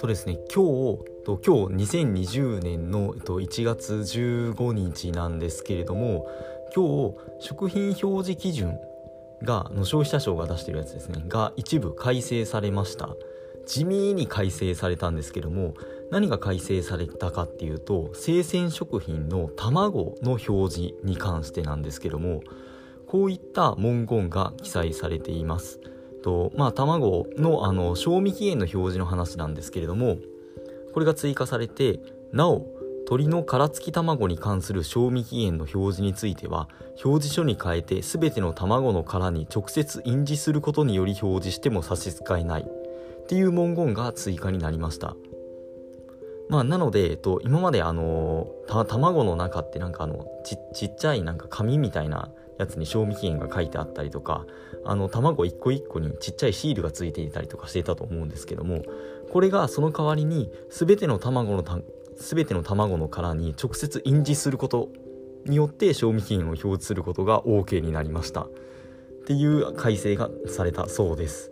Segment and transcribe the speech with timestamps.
[0.00, 6.26] とですね今日と今日2020年の1月15日なんですけれども
[6.74, 8.78] 今日食品表示基準
[9.42, 13.10] がの消費者庁が出してるやつですねが一部改正されました。
[13.66, 15.74] 地味に改正されたんですけども
[16.10, 22.40] 何が改正されたかっていうと生鮮食品の卵の表示に関してなんですけども
[23.10, 25.80] こういった文言が記載されています。
[26.22, 30.18] とまあ卵のあの賞味期限の表示の話なんですけれども
[30.92, 31.98] これが追加されて
[32.32, 32.66] なお
[33.08, 36.68] 鳥の殻付き卵に関する賞味期限の表示については
[37.02, 45.16] 表示書に変えて全ての卵の殻に直接印字することにより表示しても差し支えないっていう文言が追加になりました。
[46.48, 54.46] まあなので、えっと、今まであのた卵の中ってなんかあのちちっちゃいなんか紙みたいなやつに賞味期限が書いてあったりとか
[54.84, 58.82] あの卵一個一個にちっちゃいシールがついていたりとかしていたと思うんですけども
[59.30, 61.64] これがその代わりに全ての卵の
[62.16, 64.90] 全ての卵の殻に直接印字すること
[65.46, 68.42] によって賞味期限を表示することが OK になりました。
[68.42, 68.46] っ
[69.24, 71.50] ていう改正がされたそうです。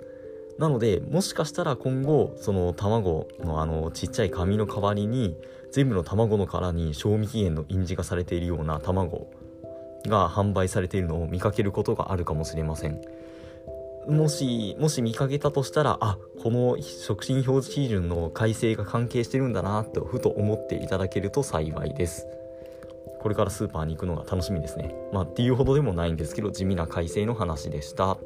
[0.59, 5.37] なのでもしかしたら今後その卵のあのちっちゃい紙の代わりに
[5.71, 9.31] 全部の卵の殻に賞味期限の印字がされているような卵
[10.07, 13.01] が販売されているのを見かけることがあるかもしれません。
[14.09, 22.27] もしもし見かけたとしたらあこの食品表示基準の改正が関係してるんだなとふと思っていただけると幸いです。
[23.21, 24.95] これからスーパーに行くのが楽しみですね。
[25.13, 28.19] まあっていうほどでもないんですけど地味な改正の話でした。